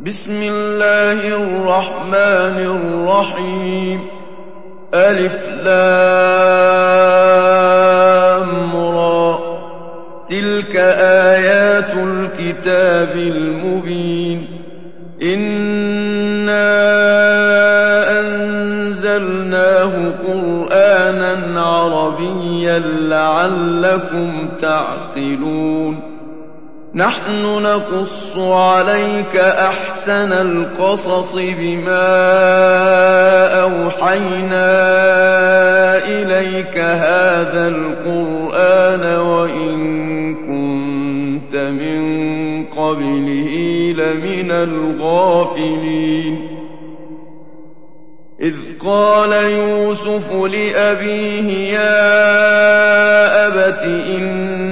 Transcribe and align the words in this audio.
بسم 0.00 0.42
الله 0.42 1.44
الرحمن 1.44 2.58
الرحيم. 2.58 4.00
ألف 4.94 5.44
لام 5.46 5.96
را. 8.76 9.38
تلك 10.30 10.76
آيات 10.76 11.96
الكتاب 11.96 13.10
المبين. 13.10 14.46
إنا 15.22 16.70
أنزلناه 18.20 20.12
قرآنا 20.26 21.62
عربيا 21.62 22.78
لعلكم 22.78 24.48
تعقلون. 24.62 26.11
نحن 26.94 27.42
نقص 27.42 28.36
عليك 28.36 29.36
أحسن 29.36 30.32
القصص 30.32 31.34
بما 31.34 32.08
أوحينا 33.60 34.68
إليك 36.04 36.78
هذا 36.78 37.68
القرآن 37.68 39.04
وإن 39.20 40.34
كنت 40.34 41.56
من 41.56 42.02
قبله 42.64 43.54
لمن 43.96 44.50
الغافلين. 44.50 46.48
إذ 48.40 48.54
قال 48.84 49.32
يوسف 49.32 50.32
لأبيه 50.32 51.72
يا 51.72 53.46
أبت 53.46 53.82
إني 53.84 54.71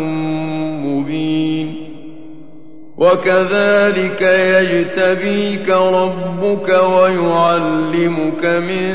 وكذلك 3.01 4.21
يجتبيك 4.21 5.69
ربك 5.69 6.69
ويعلمك 6.69 8.45
من 8.45 8.93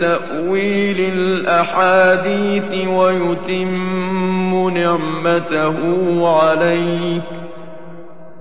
تأويل 0.00 1.12
الأحاديث 1.14 2.88
ويتم 2.88 4.68
نعمته 4.68 5.76
عليك 6.28 7.22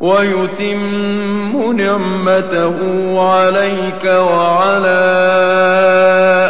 ويتم 0.02 1.72
نعمته 1.78 2.78
عليك 3.30 4.05
وعلى 4.05 5.00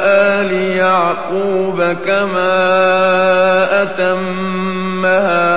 آل 0.06 0.52
يعقوب 0.54 1.82
كما 1.82 2.58
أتمها 3.82 5.57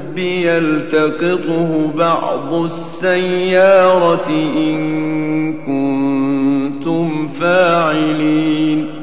يلتقطه 0.17 1.91
بعض 1.95 2.53
السيارة 2.53 4.27
إن 4.55 5.53
كنتم 5.53 7.27
فاعلين. 7.27 9.01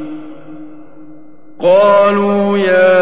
قالوا 1.61 2.59
يا 2.59 2.99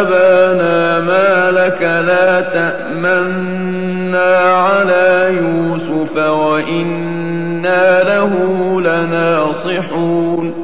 أبانا 0.00 1.00
ما 1.00 1.50
لك 1.50 1.82
لا 1.82 2.40
تأمنا 2.40 4.34
على 4.36 5.34
يوسف 5.36 6.16
وإنا 6.16 8.02
له 8.02 8.32
لناصحون. 8.80 10.63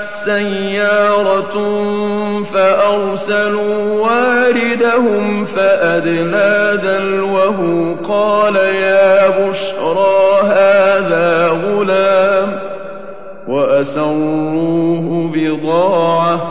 سيارة 0.25 1.55
فأرسلوا 2.43 4.01
واردهم 4.01 5.45
فأدلى 5.45 6.79
دلوه 6.83 7.95
قال 8.07 8.55
يا 8.55 9.29
بشرى 9.29 10.41
هذا 10.43 11.47
غلام 11.47 12.59
وأسروه 13.47 15.31
بضاعة 15.33 16.41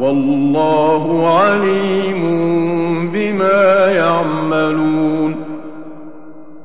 والله 0.00 1.34
عليم 1.38 2.22
بما 3.12 3.86
يعملون. 3.92 5.45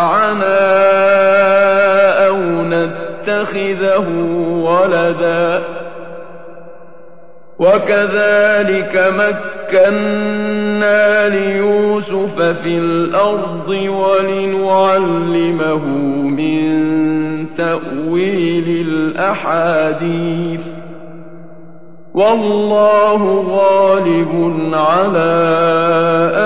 ينفعنا 0.00 0.60
أو 2.26 2.36
نتخذه 2.62 4.08
ولدا. 4.64 5.62
وكذلك 7.58 9.12
مكنا 9.18 11.28
ليوسف 11.28 12.42
في 12.42 12.78
الأرض 12.78 13.68
ولنعلمه 13.68 15.84
من 16.26 16.70
تأويل 17.58 18.86
الأحاديث. 18.88 20.60
والله 22.14 23.44
غالب 23.50 24.32
على 24.74 25.30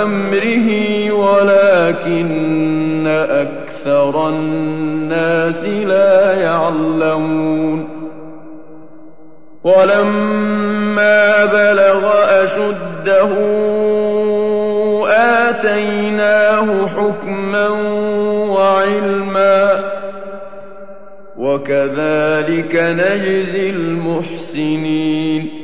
أمره 0.03 0.69
ولكن 3.05 3.06
أكثر 3.06 4.29
الناس 4.29 5.65
لا 5.65 6.41
يعلمون. 6.41 7.89
ولما 9.65 11.45
بلغ 11.45 12.12
أشده 12.45 13.29
آتيناه 15.49 16.87
حكما 16.87 17.69
وعلما. 18.49 19.85
وكذلك 21.39 22.77
نجزي 22.77 23.71
المحسنين. 23.71 25.64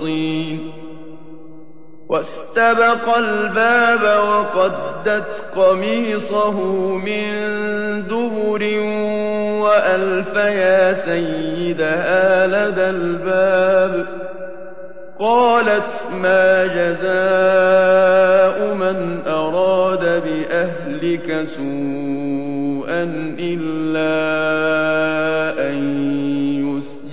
المخلصين 0.00 0.72
واستبق 2.08 3.16
الباب 3.16 4.02
وقدت 4.02 5.44
قميصه 5.56 6.60
من 6.96 7.22
دبر 8.02 8.62
وألف 9.62 10.34
يا 10.34 10.92
سيدها 10.92 12.46
لدى 12.46 12.90
الباب. 12.90 14.06
قالت 15.20 16.06
ما 16.12 16.66
جزاء 16.66 17.94
من 18.74 19.26
أراد 19.26 20.22
بأهلك 20.24 21.42
سوءا 21.44 23.02
إلا 23.38 24.10
أن 25.70 26.29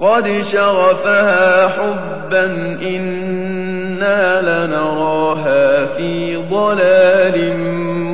قد 0.00 0.40
شغفها 0.40 1.68
حبا 1.68 2.44
إنا 2.82 4.40
لنراها 4.40 5.86
في 5.86 6.36
ضلال 6.36 7.56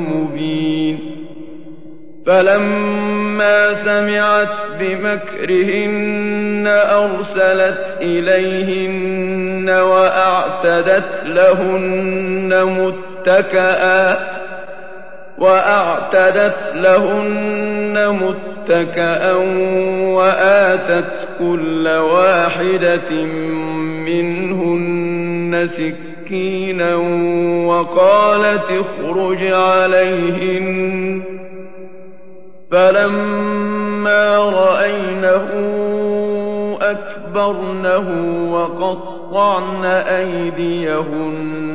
مبين 0.09 1.15
فلما 2.25 3.73
سمعت 3.73 4.49
بمكرهن 4.79 6.67
أرسلت 6.67 7.97
إليهن 8.01 9.69
وأعتدت 9.69 11.09
لهن 11.25 12.63
متكئا 12.63 14.17
وأعتدت 15.37 16.71
لهن 16.75 18.19
متكأ 18.21 19.33
وآتت 20.15 21.11
كل 21.39 21.87
واحدة 21.87 23.11
منهن 24.05 25.67
سكينا 25.67 26.95
وقالت 27.65 28.63
اخرج 28.71 29.43
عليهن. 29.43 31.21
فلما 32.71 34.37
رأينه 34.37 35.47
أكبرنه 36.81 38.07
وقطعن 38.53 39.85
أيديهن 39.85 41.74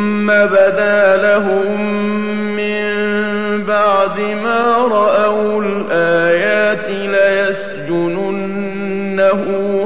بدا 0.27 1.17
لهم 1.17 1.81
من 2.55 2.91
بعد 3.65 4.19
ما 4.19 4.77
رأوا 4.77 5.63
الآيات 5.63 6.85
ليسجننه 6.89 8.29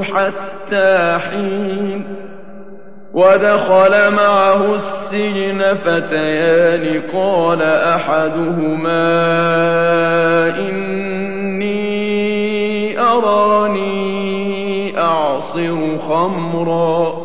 حتى 0.03 1.17
حين 1.29 2.03
ودخل 3.13 4.13
معه 4.13 4.75
السجن 4.75 5.63
فتيان 5.85 7.01
قال 7.13 7.61
أحدهما 7.61 9.05
إني 10.59 11.75
أراني 12.99 14.99
أعصر 15.01 15.97
خمرا 15.97 17.24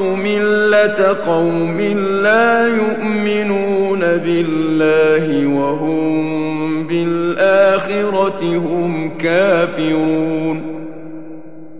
ملة 0.00 1.16
قوم 1.26 1.80
لا 2.22 2.68
يؤمنون 2.68 4.00
بالله 4.00 5.46
وهم 5.60 6.86
بالآخرة 6.86 8.40
هم 8.42 9.18
كافرون 9.18 10.76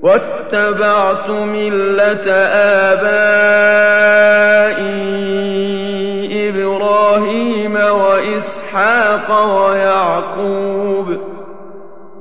واتبعت 0.02 1.30
ملة 1.30 2.32
آبائي 2.92 4.06
إبراهيم 6.48 7.74
وإسحاق 7.74 9.28
ويعقوب 9.58 11.25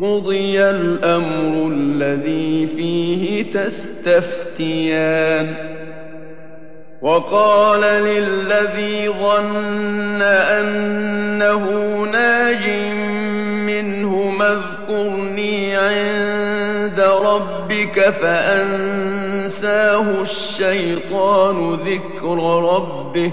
قضي 0.00 0.60
الأمر 0.60 1.72
الذي 1.72 2.66
فيه 2.66 3.52
تستفتيان 3.52 5.54
وقال 7.02 7.80
للذي 7.80 9.08
ظن 9.08 10.22
أنه 10.22 11.64
ناج 12.12 12.68
منه 13.66 14.32
اذكرني 14.40 15.76
عند 15.76 17.00
ربك 17.00 18.00
فأنساه 18.00 19.42
الشيطان 20.22 21.74
ذكر 21.74 22.38
ربه 22.62 23.32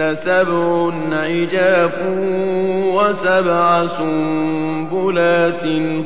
سبع 0.00 0.90
عجاف 1.12 1.98
وسبع 2.94 3.86
سنبلات 3.86 5.62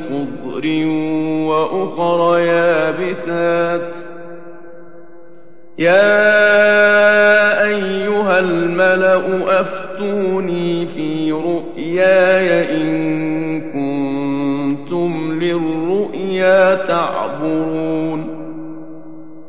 خضر 0.09 0.65
وأخر 1.47 2.39
يابسات. 2.39 3.81
يا 5.79 6.35
أيها 7.65 8.39
الملأ 8.39 9.59
أفتوني 9.61 10.85
في 10.85 11.31
رؤياي 11.31 12.77
إن 12.77 13.61
كنتم 13.61 15.39
للرؤيا 15.39 16.75
تعبرون. 16.75 18.34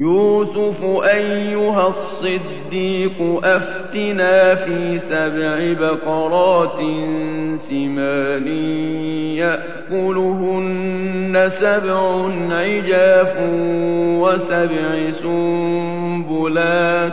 يوسف 0.00 0.84
أيها 1.04 1.88
الصديق 1.88 3.40
أفتنا 3.44 4.54
في 4.54 4.98
سبع 4.98 5.72
بقرات 5.80 6.80
سمان 7.62 8.46
يأكلهن 9.36 11.48
سبع 11.48 12.28
عجاف 12.50 13.36
وسبع 14.20 15.10
سنبلات 15.10 17.12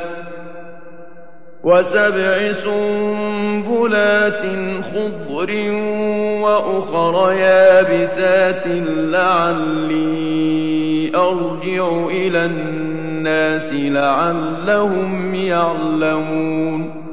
وسبع 1.63 2.51
سنبلات 2.51 4.41
خضر 4.83 5.51
وأخر 6.43 7.31
يابسات 7.33 8.63
لعلي 8.87 10.72
أرجع 11.15 12.07
إلى 12.09 12.45
الناس 12.45 13.73
لعلهم 13.73 15.35
يعلمون. 15.35 17.03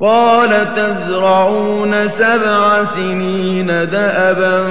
قال 0.00 0.50
تزرعون 0.50 2.08
سبع 2.08 2.84
سنين 2.84 3.66
دأبا 3.66 4.62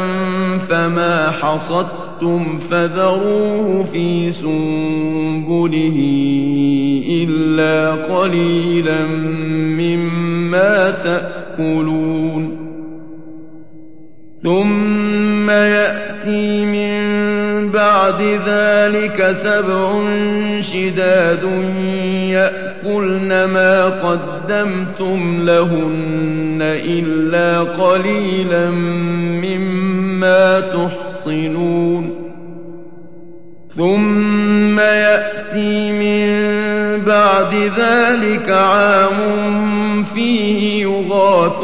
فما 0.70 1.32
حصدتم 1.32 2.60
فذروه 2.72 3.84
في 3.92 4.32
سنبله 4.32 5.98
إلا 7.10 7.92
قليلا 8.16 9.06
مما 9.78 10.92
تأكلون. 10.92 12.61
ثم 14.44 15.50
يأتي 15.50 16.66
من 16.66 17.02
بعد 17.72 18.22
ذلك 18.22 19.32
سبع 19.32 20.04
شداد 20.60 21.44
يأكلن 22.34 23.46
ما 23.46 23.86
قدمتم 23.86 25.42
لهن 25.46 26.60
إلا 26.62 27.60
قليلا 27.60 28.70
مما 29.42 30.60
تحصنون 30.60 32.32
ثم 33.78 34.80
يأتي 34.80 35.92
من 35.92 36.32
بعد 37.06 37.54
ذلك 37.54 38.50
عام 38.50 40.04
فيه 40.04 40.84
يغاث 40.84 41.64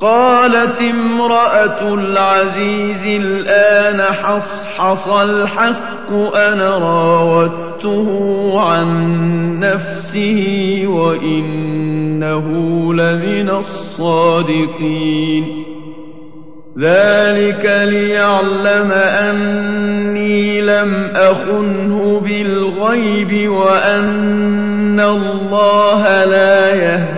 قالت 0.00 0.78
امرأة 0.80 1.94
العزيز 1.94 3.06
الآن 3.06 4.00
حصحص 4.00 5.08
الحق 5.08 6.12
أنا 6.36 6.78
راودته 6.78 8.08
عن 8.60 8.88
نفسه 9.60 10.82
وإنه 10.86 12.46
لمن 12.94 13.50
الصادقين. 13.50 15.44
ذلك 16.78 17.82
ليعلم 17.84 18.92
أني 18.92 20.60
لم 20.60 21.10
أخنه 21.14 22.20
بالغيب 22.20 23.50
وأن 23.50 25.00
الله 25.00 26.24
لا 26.24 26.74
يهدي 26.74 27.17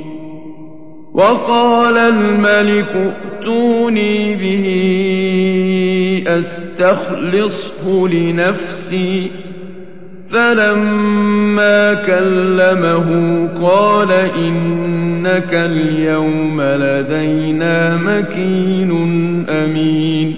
وقال 1.13 1.97
الملك 1.97 2.95
ائتوني 2.95 4.35
به 4.35 4.65
أستخلصه 6.27 8.07
لنفسي. 8.07 9.31
فلما 10.33 11.93
كلمه 11.93 13.09
قال 13.61 14.11
إنك 14.35 15.53
اليوم 15.53 16.61
لدينا 16.61 17.97
مكين 17.97 18.91
أمين. 19.49 20.35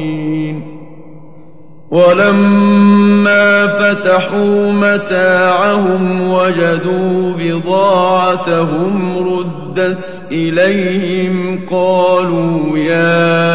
ولما 1.91 3.67
فتحوا 3.67 4.71
متاعهم 4.71 6.21
وجدوا 6.31 7.33
بضاعتهم 7.37 9.17
ردت 9.17 10.23
إليهم 10.31 11.65
قالوا 11.71 12.77
يا 12.77 13.47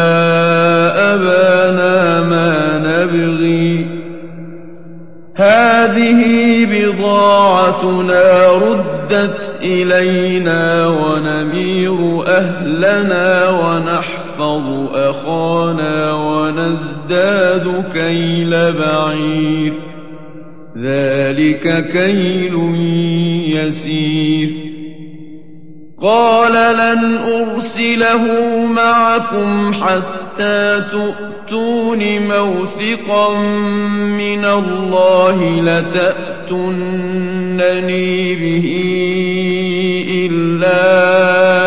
أبانا 1.13 2.23
ما 2.23 2.79
نبغي 2.79 3.97
هذه 5.35 6.21
بضاعتنا 6.65 8.51
ردت 8.51 9.57
إلينا 9.61 10.87
ونمير 10.87 12.27
أهلنا 12.27 13.49
ونحفظ 14.39 14.95
أخانا 14.95 16.13
ونزداد 16.13 17.85
كيل 17.93 18.73
بعير. 18.73 19.73
ذلك 20.77 21.91
كيل 21.91 22.55
يسير. 23.55 24.49
قال 26.01 26.53
لن 26.53 27.17
أرسله 27.17 28.23
معكم 28.65 29.73
حتى 29.73 30.83
تؤتون 30.91 32.27
موثقا 32.27 33.37
من 34.17 34.45
الله 34.45 35.61
لتأتونني 35.61 36.35
به 38.35 38.67
إلا 40.31 41.66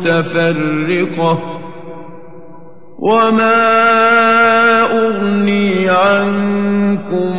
متفرقة 0.00 1.60
وما 2.98 3.52
أغني 4.82 5.88
عنكم 5.88 7.36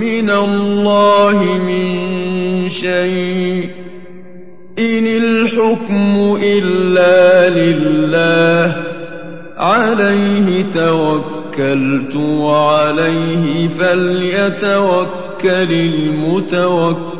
من 0.00 0.30
الله 0.30 1.42
من 1.42 2.68
شيء 2.68 3.70
إن 4.78 5.06
الحكم 5.06 6.38
إلا 6.42 7.48
لله 7.48 8.76
عليه 9.56 10.64
توكلت 10.74 12.16
وعليه 12.16 13.68
فليتوكل 13.68 15.10
المتوكلون 16.52 17.10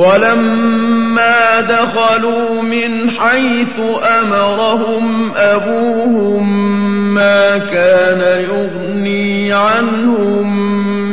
ولما 0.00 1.60
دخلوا 1.60 2.62
من 2.62 3.10
حيث 3.10 3.80
أمرهم 4.20 5.32
أبوهم 5.36 6.64
ما 7.14 7.58
كان 7.58 8.44
يغني 8.44 9.52
عنهم 9.52 10.60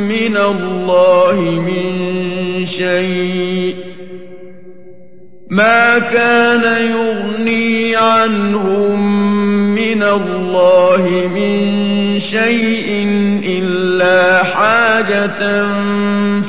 من 0.08 0.36
الله 0.36 1.40
من 1.40 2.64
شيء. 2.64 3.87
ما 5.50 5.98
كان 5.98 6.62
يغني 6.90 7.96
عنهم 7.96 9.00
من 9.74 10.02
الله 10.02 11.28
من 11.34 12.18
شيء 12.18 12.88
إلا 13.44 14.44
حاجة 14.44 15.64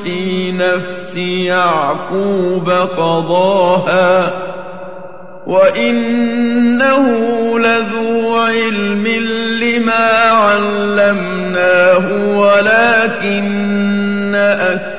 في 0.04 0.52
نفس 0.52 1.18
يعقوب 1.18 2.70
قضاها 2.70 4.34
وإنه 5.48 7.08
لذو 7.60 8.36
علم 8.36 9.08
لما 9.62 10.32
علمناه 10.32 12.08
ولكن 12.38 14.36
أكثر 14.36 14.99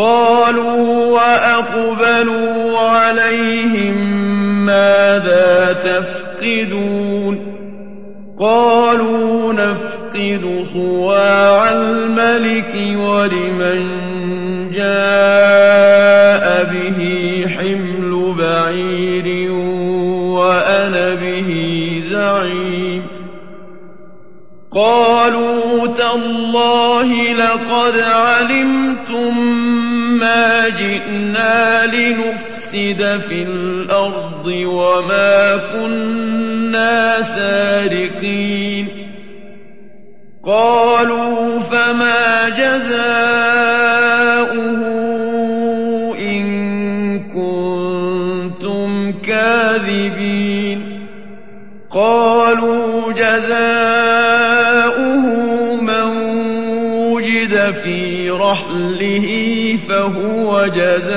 قالوا 0.00 1.06
وأقبلوا 1.06 2.78
عليهم 2.78 3.94
ماذا 4.66 5.72
تفقدون 5.84 7.56
قالوا 8.38 9.52
نفقد 9.52 10.64
صواع 10.64 11.72
الملك 11.72 12.74
ولمن 12.96 13.80
جاء 14.72 16.64
به 16.64 17.00
حمل 17.58 18.34
بعير 18.38 19.52
وأنا 20.32 21.14
به 21.14 21.50
زعيم 22.10 23.06
قالوا 24.72 25.86
تالله 25.86 27.32
لقد 27.32 27.98
علمتم 27.98 29.89
ما 30.20 30.68
جئنا 30.68 31.86
لنفسد 31.86 33.20
في 33.28 33.42
الأرض 33.42 34.46
وما 34.46 35.56
كنا 35.56 37.22
سارقين. 37.22 38.88
قالوا 40.44 41.58
فما 41.58 42.48
جزاؤه 42.48 43.00
إن 46.18 46.46
كنتم 47.34 49.12
كاذبين. 49.12 51.00
قالوا 51.90 53.12
جزاؤه 53.12 54.40
من 55.80 56.06
وجد 57.12 57.74
في 57.84 58.30
رحله 58.30 59.49
فهو 60.00 60.66
جزاؤه 60.66 61.10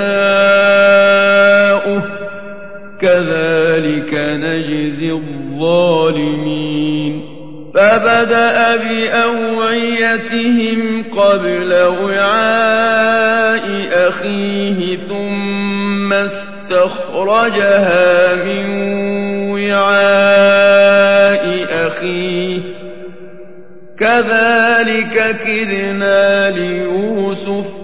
كذلك 3.00 4.14
نجزي 4.14 5.12
الظالمين 5.12 6.74
فبدأ 7.74 8.76
بأوعيتهم 8.76 10.24
قبل 11.16 11.74
وعاء 12.02 13.66
أخيه 14.08 14.96
ثم 14.96 16.12
استخرجها 16.12 17.54
من 18.34 18.66
وعاء 19.50 21.44
أخيه 21.70 22.60
كذلك 23.98 25.36
كدنا 25.44 26.50
ليوسف 26.50 27.83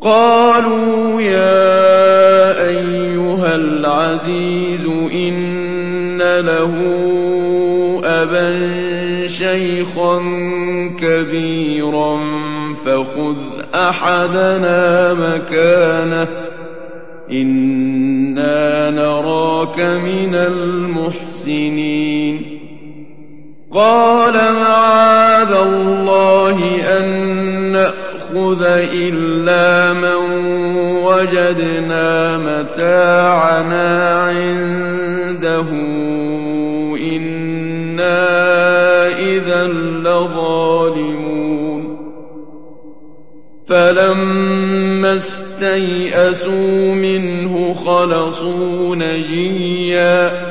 قالوا 0.00 1.20
يا 1.20 2.68
أيها 2.68 3.56
العزيز 3.56 4.86
إن 5.12 6.18
له 6.40 6.74
أبا 8.04 8.70
شيخا 9.26 10.18
كبيرا 11.00 12.20
فخذ 12.84 13.36
أحدنا 13.74 15.14
مكانه 15.14 16.28
إنا 17.30 18.90
نراك 18.90 19.80
من 19.80 20.34
المحسنين. 20.34 21.80
قال 23.72 24.34
معاذ 24.34 25.52
الله 25.52 26.58
أن 26.98 27.06
نأخذ 27.72 28.09
إلا 28.66 29.92
من 29.92 30.16
وجدنا 31.04 32.38
متاعنا 32.38 34.14
عنده. 34.20 35.70
إنا 37.16 38.28
إذا 39.18 39.66
لظالمون. 39.66 41.40
فلما 43.68 45.14
استيئسوا 45.16 46.94
منه 46.94 47.74
خلصوا 47.74 48.96
نجيا. 48.96 50.50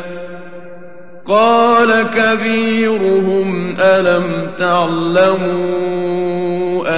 قال 1.28 2.06
كبيرهم 2.16 3.76
ألم 3.80 4.52
تعلموا 4.60 6.00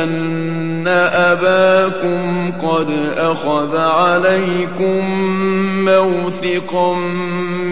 أن 0.04 0.61
أباكم 0.88 2.52
قد 2.52 2.90
أخذ 3.18 3.78
عليكم 3.78 5.06
موثقا 5.86 6.94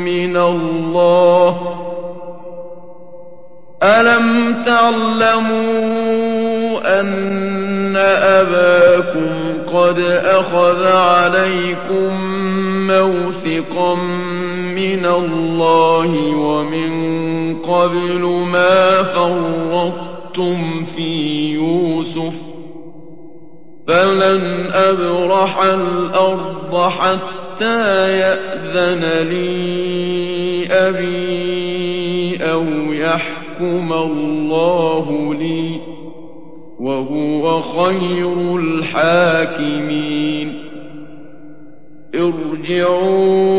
من 0.06 0.38
الله 0.38 1.80
ألم 3.84 4.56
تعلموا 4.66 6.00
أن 7.00 7.98
أباكم 7.98 9.40
قد 9.74 10.00
أخذ 10.26 10.88
عليكم 10.88 12.14
موثقا 12.88 13.96
من 14.76 15.06
الله 15.06 16.36
ومن 16.36 16.92
قبل 17.56 18.22
ما 18.52 19.04
فرطتم 19.04 20.84
في 20.84 21.54
يوسف 21.54 22.59
فلن 23.90 24.70
أبرح 24.74 25.64
الأرض 25.64 26.90
حتى 26.90 28.20
يأذن 28.20 29.28
لي 29.28 30.68
أبي 30.72 32.38
أو 32.52 32.64
يحكم 32.94 33.94
الله 33.94 35.34
لي 35.34 35.82
وهو 36.80 37.62
خير 37.62 38.56
الحاكمين 38.56 40.10
ارجعوا 42.16 43.58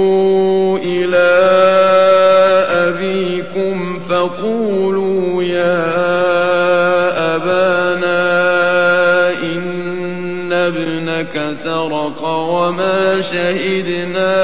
إلى 0.78 1.30
أبيكم 2.70 3.98
فقولوا 3.98 5.42
يا 5.42 6.29
سرق 11.54 12.22
وما 12.22 13.20
شهدنا 13.20 14.36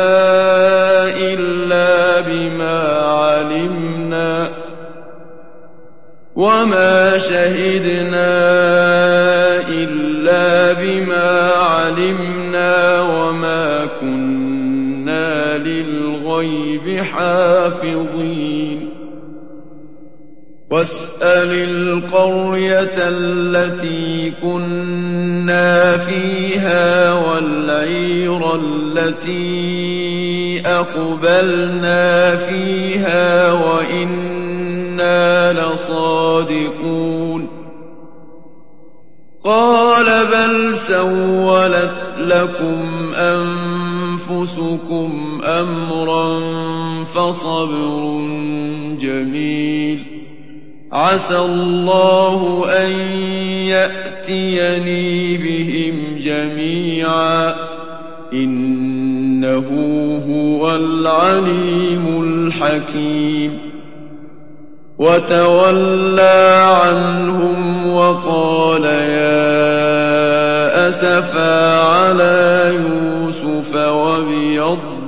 إلا 1.17 2.21
بما 2.21 3.03
علمنا 3.03 4.51
وما 6.37 7.19
شهدنا 7.19 8.37
إلا 9.69 10.73
بما 10.73 11.51
علمنا 11.51 13.01
وما 13.01 13.87
كنا 14.01 15.59
للغيب 15.59 17.05
حافظين 17.05 19.06
واسأل 20.71 21.53
القرية 21.53 22.95
التي 22.99 24.31
كنا 24.43 25.97
فيها 25.97 27.13
والعير 27.13 28.55
التي 28.55 29.47
أقبلنا 30.67 32.37
فيها 32.37 33.53
وإنا 33.53 35.53
لصادقون. 35.53 37.49
قال 39.45 40.27
بل 40.27 40.77
سولت 40.77 42.15
لكم 42.19 43.15
أنفسكم 43.95 45.41
أمرا 45.45 46.41
فصبر 47.05 48.21
جميل. 49.01 50.16
عسى 50.97 51.39
الله 51.39 52.67
أن 52.85 52.91
يأتيني 53.69 55.37
بهم 55.37 56.21
جميعا. 56.21 57.55
إنه 58.33 59.69
هو 60.29 60.77
العليم 60.77 62.23
الحكيم. 62.23 63.59
وتولى 64.99 66.67
عنهم 66.83 67.87
وقال 67.95 68.85
يا 68.85 69.69
أسفا 70.89 71.81
على 71.81 72.73
يوسف 72.75 73.77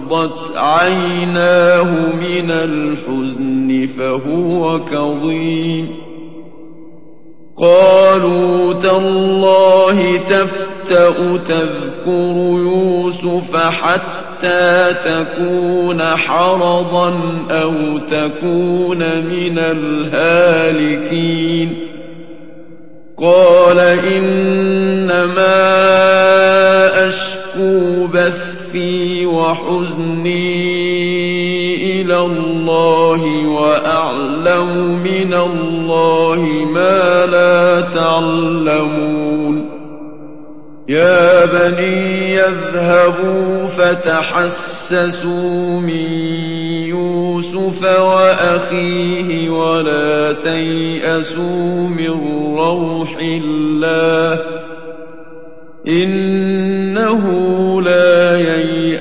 وابيضت 0.09 0.56
عيناه 0.56 2.16
من 2.16 2.50
الحزن 2.50 3.86
فهو 3.98 4.84
كظيم. 4.84 5.96
قالوا 7.59 8.72
تالله 8.72 10.16
تفتأ 10.16 11.36
تذكر 11.48 12.36
يوسف 12.59 13.56
حتى 13.56 14.94
تكون 15.04 16.02
حرضا 16.02 17.11
أو 17.50 17.98
تكون 17.98 18.98
من 19.26 19.59
الهالكين. 19.59 21.09
قال 23.18 23.78
إنما 23.78 25.48
أشكو 27.06 28.06
بثي 28.06 29.07
وحزني 29.78 30.80
إلى 32.00 32.18
الله 32.18 33.22
وأعلم 33.48 35.02
من 35.02 35.34
الله 35.34 36.40
ما 36.72 37.26
لا 37.26 37.80
تعلمون. 37.80 39.68
يا 40.88 41.44
بني 41.44 42.34
يذهبوا 42.34 43.66
فتحسسوا 43.66 45.20
من 45.80 46.12
يوسف 46.88 48.00
وأخيه 48.00 49.50
ولا 49.50 50.32
تيأسوا 50.32 51.88
من 51.88 52.10
روح 52.58 53.18
الله. 53.20 54.40
إنه 55.88 57.24
لا 57.82 58.38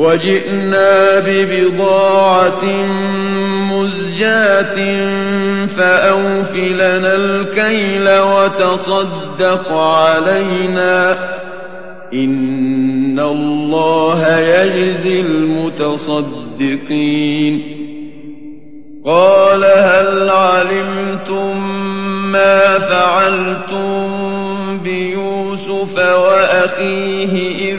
وجئنا 0.00 1.18
ببضاعة 1.18 2.64
مزجاة 3.72 4.76
فأوف 5.66 6.56
لنا 6.56 7.16
الكيل 7.16 8.08
وتصدق 8.18 9.68
علينا. 9.68 11.18
إن 12.14 13.20
الله 13.20 14.38
يجزي 14.38 15.20
المتصدقين. 15.20 16.60
قال 19.04 19.64
هل 19.64 20.30
علمتم 20.30 21.80
ما 22.32 22.78
فعلتم 22.78 24.10
بيوسف 24.78 25.98
وأخيه 25.98 27.69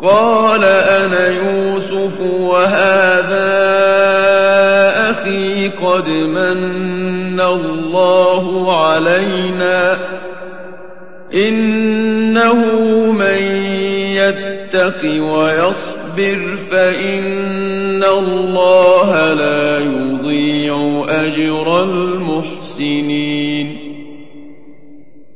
قال 0.01 0.63
أنا 0.65 1.27
يوسف 1.27 2.21
وهذا 2.21 3.51
أخي 5.11 5.69
قد 5.69 6.07
من 6.07 7.41
الله 7.41 8.75
علينا. 8.85 9.97
إنه 11.33 12.55
من 13.11 13.43
يتق 14.15 15.01
ويصبر 15.03 16.57
فإن 16.71 18.03
الله 18.03 18.70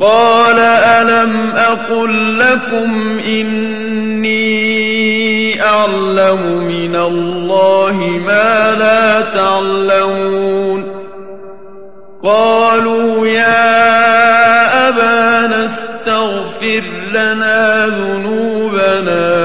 قال 0.00 0.58
ألم 0.58 1.50
أقل 1.56 2.38
لكم 2.38 3.18
إني 3.18 4.54
أعلم 5.62 6.64
من 6.66 6.96
الله 6.96 7.94
ما 8.26 8.74
لا 8.74 9.20
تعلمون 9.20 11.04
قالوا 12.22 13.26
يا 13.26 14.88
أبانا 14.88 15.64
استغفر 15.64 16.82
لنا 17.14 17.86
ذنوبنا 17.86 19.43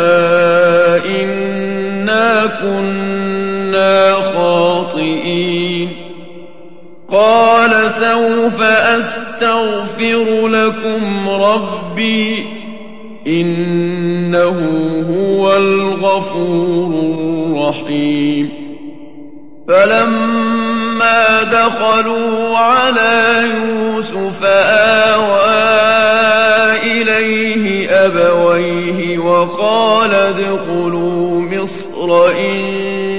سوف 8.19 8.61
أستغفر 8.61 10.47
لكم 10.47 11.29
ربي 11.29 12.45
إنه 13.27 14.59
هو 15.09 15.57
الغفور 15.57 16.91
الرحيم. 16.93 18.49
فلما 19.67 21.43
دخلوا 21.43 22.57
على 22.57 23.43
يوسف 23.55 24.43
آوى 24.43 25.49
إليه 26.83 27.89
أبويه 27.89 29.17
وقال 29.17 30.13
ادخلوا 30.13 31.41
مصر 31.41 32.31
إن 32.31 33.18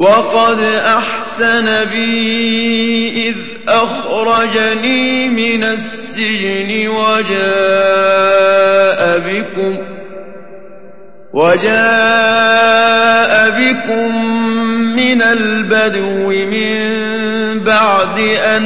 وقد 0.00 0.60
أحسن 0.86 1.84
بي 1.84 3.28
إذ 3.28 3.36
أخرجني 3.68 5.28
من 5.28 5.64
السجن 5.64 6.88
وجاء 6.88 7.40
بكم 9.18 9.76
وجاء 11.32 12.80
بكم 13.50 14.24
من 14.96 15.22
البدو 15.22 16.28
من 16.28 17.00
بعد 17.64 18.18
أن 18.18 18.64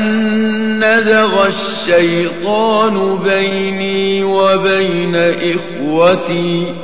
نزغ 0.78 1.46
الشيطان 1.46 3.18
بيني 3.24 4.24
وبين 4.24 5.16
إخوتي 5.16 6.83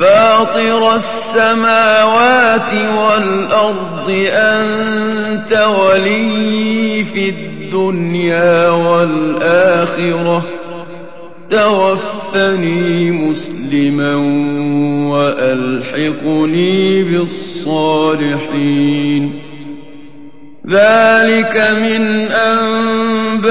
فاطر 0.00 0.94
السماوات 0.94 2.74
والأرض 2.98 4.28
أنت 4.32 5.52
ولي 5.52 7.04
في 7.04 7.28
الدنيا 7.28 8.68
والآخرة. 8.68 10.48
توفني 11.50 13.10
مسلما 13.10 14.14
وألحقني 15.10 17.04
بالصالحين. 17.04 18.22
ذلك 20.70 21.56
من 21.82 22.02
أنباء 22.30 23.48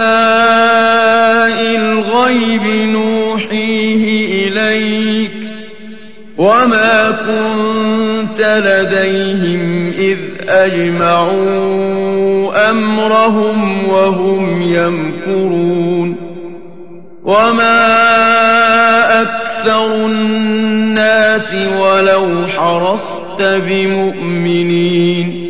الغيب 1.76 2.90
نوحيه 2.90 4.04
إليك. 4.48 5.37
وما 6.38 7.12
كنت 7.12 8.42
لديهم 8.42 9.94
إذ 9.98 10.18
أجمعوا 10.50 11.90
أمرهم 12.70 13.88
وهم 13.88 14.62
يمكرون 14.62 16.16
وما 17.24 18.02
أكثر 19.22 20.06
الناس 20.06 21.54
ولو 21.54 22.48
حرصت 22.48 23.42
بمؤمنين 23.42 25.48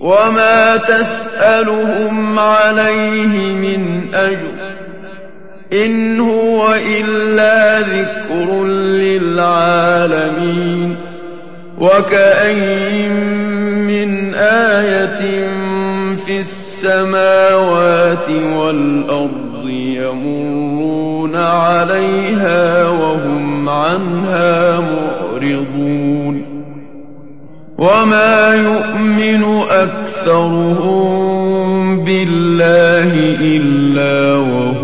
وما 0.00 0.76
تسألهم 0.76 2.38
عليه 2.38 3.52
من 3.52 4.14
أجر 4.14 4.73
إن 5.74 6.20
هو 6.20 6.74
إلا 6.74 7.80
ذكر 7.80 8.64
للعالمين 9.04 10.96
وكأين 11.78 13.12
من 13.86 14.34
آية 14.34 15.48
في 16.16 16.40
السماوات 16.40 18.30
والأرض 18.30 19.68
يمرون 19.68 21.36
عليها 21.36 22.88
وهم 22.88 23.68
عنها 23.68 24.80
معرضون 24.80 26.54
وما 27.78 28.54
يؤمن 28.54 29.44
أكثرهم 29.70 31.14
بالله 32.04 33.36
إلا 33.40 34.36
وهم 34.36 34.83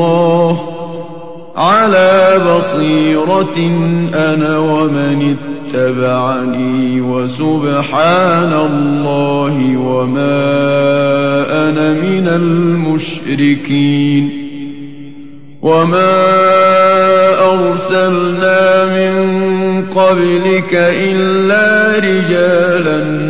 الله 0.00 0.56
على 1.56 2.40
بصيرة 2.48 3.58
أنا 4.14 4.58
ومن 4.58 5.36
اتبعني 5.36 7.00
وسبحان 7.00 8.52
الله 8.52 9.76
وما 9.76 10.40
أنا 11.68 11.94
من 11.94 12.28
المشركين 12.28 13.90
وما 15.62 16.40
أرسلنا 17.52 18.86
من 18.86 19.14
قبلك 19.90 20.74
إلا 20.74 21.98
رجالا 21.98 23.29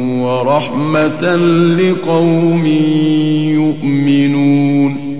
ورحمة 0.21 1.35
لقوم 1.79 2.65
يؤمنون 3.59 5.10